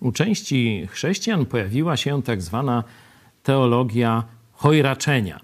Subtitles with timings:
[0.00, 2.84] U części chrześcijan pojawiła się tak zwana
[3.42, 5.40] teologia chojraczenia.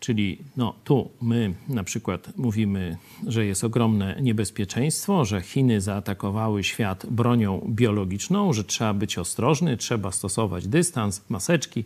[0.00, 2.96] Czyli no, tu my na przykład mówimy,
[3.26, 10.12] że jest ogromne niebezpieczeństwo, że Chiny zaatakowały świat bronią biologiczną, że trzeba być ostrożny, trzeba
[10.12, 11.84] stosować dystans, maseczki,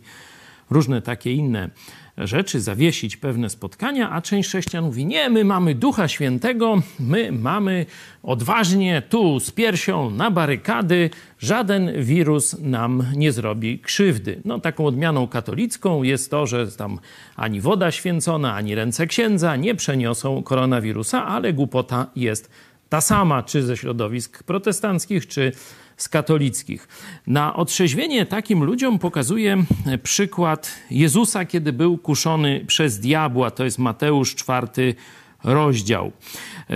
[0.69, 1.69] różne takie inne
[2.17, 7.85] rzeczy, zawiesić pewne spotkania, a część chrześcijan mówi: Nie, my mamy Ducha Świętego, my mamy
[8.23, 11.09] odważnie tu z piersią na barykady,
[11.39, 14.41] żaden wirus nam nie zrobi krzywdy.
[14.45, 16.99] No, taką odmianą katolicką jest to, że tam
[17.35, 22.51] ani woda święcona, ani ręce księdza nie przeniosą koronawirusa, ale głupota jest
[22.89, 25.51] ta sama, czy ze środowisk protestanckich, czy
[25.97, 26.87] z katolickich.
[27.27, 29.63] Na otrzeźwienie takim ludziom pokazuje
[30.03, 33.51] przykład Jezusa, kiedy był kuszony przez diabła.
[33.51, 34.95] To jest Mateusz czwarty
[35.43, 36.11] rozdział.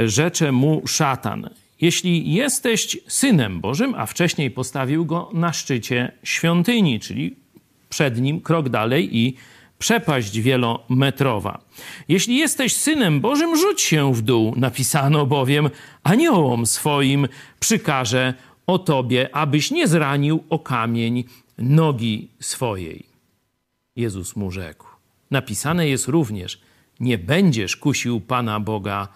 [0.05, 1.49] Rzecze mu szatan.
[1.81, 7.35] Jeśli jesteś synem Bożym, a wcześniej postawił go na szczycie świątyni, czyli
[7.89, 9.35] przed nim krok dalej i
[9.83, 11.61] przepaść wielometrowa.
[12.07, 15.69] Jeśli jesteś synem Bożym, rzuć się w dół, napisano bowiem,
[16.03, 17.27] aniołom swoim
[17.59, 18.33] przykaże
[18.67, 21.23] o tobie, abyś nie zranił o kamień
[21.57, 23.05] nogi swojej.
[23.95, 24.87] Jezus mu rzekł.
[25.31, 26.61] Napisane jest również,
[26.99, 29.07] nie będziesz kusił Pana Boga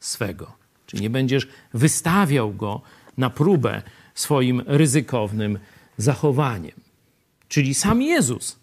[0.00, 0.52] swego.
[0.86, 2.80] Czy nie będziesz wystawiał go
[3.18, 3.82] na próbę
[4.14, 5.58] swoim ryzykownym
[5.96, 6.80] zachowaniem.
[7.48, 8.59] Czyli sam Jezus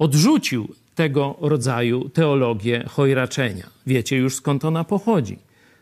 [0.00, 3.66] odrzucił tego rodzaju teologię chojraczenia.
[3.86, 5.38] Wiecie już skąd ona pochodzi?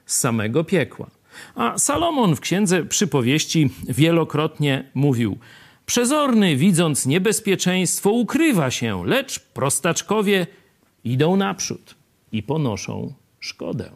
[0.06, 1.10] Z samego piekła.
[1.54, 5.38] A Salomon w księdze przypowieści wielokrotnie mówił:
[5.86, 10.46] Przezorny, widząc niebezpieczeństwo, ukrywa się, lecz prostaczkowie
[11.04, 11.94] idą naprzód
[12.32, 13.90] i ponoszą szkodę.